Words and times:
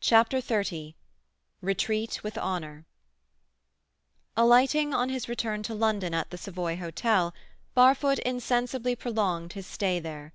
CHAPTER 0.00 0.42
XXX 0.42 0.92
RETREAT 1.62 2.22
WITH 2.22 2.36
HONOUR 2.36 2.84
Alighting, 4.36 4.92
on 4.92 5.08
his 5.08 5.30
return 5.30 5.62
to 5.62 5.72
London, 5.74 6.12
at 6.12 6.28
the 6.28 6.36
Savoy 6.36 6.76
Hotel, 6.76 7.32
Barfoot 7.74 8.18
insensibly 8.18 8.94
prolonged 8.94 9.54
his 9.54 9.66
stay 9.66 9.98
there. 9.98 10.34